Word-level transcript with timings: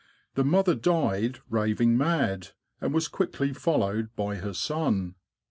The 0.33 0.43
mother 0.43 0.73
died 0.73 1.41
raving 1.47 1.95
mad, 1.95 2.47
and 2.79 2.91
was 2.91 3.07
quickly 3.07 3.53
followed 3.53 4.15
by 4.15 4.37
her 4.37 4.55
son. 4.55 5.13